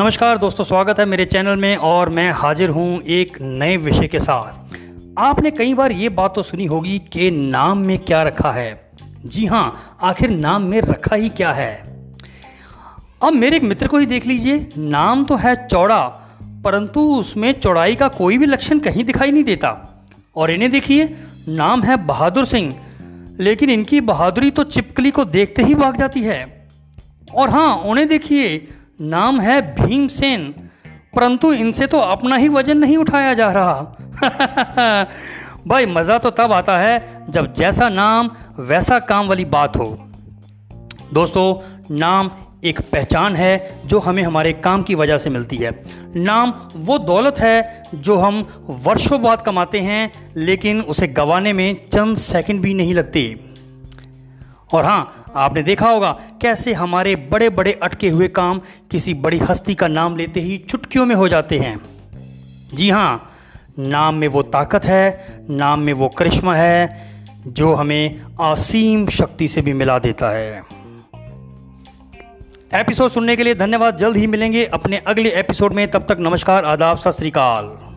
नमस्कार 0.00 0.38
दोस्तों, 0.38 0.64
स्वागत 0.64 0.98
है 0.98 1.04
मेरे 1.04 1.24
चैनल 1.24 1.56
में 1.56 1.76
और 1.76 2.08
मैं 2.08 2.32
हाजिर 2.32 2.70
हूँ 2.70 3.02
एक 3.02 3.38
नए 3.40 3.76
विषय 3.76 4.06
के 4.06 4.20
साथ। 4.20 4.76
आपने 5.18 5.50
कई 5.50 5.74
बार 5.74 5.92
ये 5.92 6.08
बात 6.08 6.34
तो 6.34 6.42
सुनी 6.42 6.66
होगी 6.66 6.98
कि 6.98 7.30
नाम 7.30 7.78
में 7.78 7.98
क्या 7.98 8.22
रखा 8.22 8.52
है। 8.52 8.90
जी 9.24 9.46
हाँ 9.46 9.96
आखिर 10.02 10.30
नाम 10.30 10.62
में 10.62 10.80
रखा 10.80 11.16
ही 11.16 11.28
क्या 11.28 11.52
है? 11.52 11.82
अब 13.22 13.32
मेरे 13.32 13.56
एक 13.56 13.62
मित्र 13.62 13.86
को 13.86 13.98
ही 13.98 14.06
देख 14.06 14.26
लीजिए, 14.26 14.68
नाम 14.78 15.24
तो 15.24 15.36
है 15.36 15.68
चौड़ा, 15.68 16.06
परंतु 16.64 17.00
उसमें 17.00 17.60
चौड़ाई 17.60 17.96
का 17.96 18.08
कोई 18.08 18.38
भी 18.38 18.46
लक्षण 18.46 18.78
कहीं 18.78 19.04
दिखाई 19.04 19.30
नहीं 19.30 19.44
देता। 19.44 19.88
और 20.36 20.50
इन्हें 20.50 20.70
देखिए, 20.70 21.16
नाम 21.48 21.82
है 21.82 21.96
बहादुर 21.96 22.44
सिंह 22.44 22.74
लेकिन 23.42 23.70
इनकी 23.70 24.00
बहादुरी 24.00 24.50
तो 24.50 24.64
चिपकली 24.64 25.10
को 25.10 25.24
देखते 25.24 25.62
ही 25.62 25.74
भाग 25.74 25.96
जाती 25.96 26.20
है। 26.20 26.68
और 27.34 27.50
हाँ 27.50 27.76
उन्हें 27.76 28.08
देखिए, 28.08 28.68
नाम 29.00 29.40
है 29.40 29.74
भीमसेन, 29.74 30.54
परंतु 31.16 31.52
इनसे 31.52 31.86
तो 31.86 31.98
अपना 31.98 32.36
ही 32.36 32.48
वज़न 32.48 32.78
नहीं 32.78 32.96
उठाया 32.96 33.34
जा 33.34 33.52
रहा। 33.52 33.96
भाई, 35.66 35.86
मज़ा 35.86 36.18
तो 36.18 36.30
तब 36.30 36.52
आता 36.52 36.78
है 36.78 37.26
जब 37.30 37.54
जैसा 37.54 37.88
नाम, 37.88 38.30
वैसा 38.58 38.98
काम 38.98 39.28
वाली 39.28 39.44
बात 39.44 39.76
हो। 39.76 40.08
दोस्तों, 41.14 41.48
नाम 41.96 42.30
एक 42.64 42.80
पहचान 42.80 43.36
है 43.36 43.80
जो 43.86 43.98
हमें 43.98 44.22
हमारे 44.22 44.52
काम 44.52 44.82
की 44.82 44.94
वजह 44.94 45.18
से 45.18 45.30
मिलती 45.30 45.56
है। 45.56 45.70
नाम 46.16 46.52
वो 46.76 46.98
दौलत 46.98 47.38
है 47.38 47.84
जो 47.94 48.16
हम 48.16 48.46
वर्षों 48.68 49.22
बाद 49.22 49.42
कमाते 49.42 49.80
हैं, 49.80 50.12
लेकिन 50.36 50.80
उसे 50.80 51.06
गंवाने 51.06 51.52
में 51.52 51.76
चंद 51.92 52.16
सेकंड 52.16 52.60
भी 52.60 52.74
नहीं 52.74 52.94
लगते। 52.94 53.40
और 54.74 54.84
हाँ 54.84 55.32
आपने 55.36 55.62
देखा 55.62 55.88
होगा 55.90 56.10
कैसे 56.42 56.72
हमारे 56.72 57.16
बड़े 57.16 57.48
बड़े 57.50 57.72
अटके 57.82 58.08
हुए 58.08 58.28
काम 58.28 58.60
किसी 58.90 59.14
बड़ी 59.14 59.38
हस्ती 59.38 59.74
का 59.74 59.88
नाम 59.88 60.16
लेते 60.16 60.40
ही 60.40 60.58
चुटकियों 60.58 61.06
में 61.06 61.14
हो 61.14 61.28
जाते 61.28 61.58
हैं। 61.58 61.80
जी 62.74 62.90
हाँ 62.90 63.28
नाम 63.78 64.14
में 64.14 64.28
वो 64.28 64.42
ताकत 64.42 64.84
है, 64.84 65.38
नाम 65.50 65.80
में 65.80 65.92
वो 65.92 66.08
करिश्मा 66.08 66.54
है, 66.54 67.10
जो 67.46 67.74
हमें 67.74 68.20
असीम 68.40 69.06
शक्ति 69.08 69.48
से 69.48 69.62
भी 69.62 69.72
मिला 69.72 69.98
देता 69.98 70.30
है। 70.30 70.81
एपिसोड 72.74 73.10
सुनने 73.10 73.36
के 73.36 73.42
लिए 73.42 73.54
धन्यवाद। 73.54 73.96
जल्द 73.96 74.16
ही 74.16 74.26
मिलेंगे 74.26 74.64
अपने 74.64 74.96
अगले 75.06 75.30
एपिसोड 75.30 75.72
में। 75.72 75.90
तब 75.90 76.06
तक 76.08 76.16
नमस्कार, 76.20 76.64
आदाब, 76.64 76.96
सत 76.96 77.10
श्रीकाल 77.10 77.91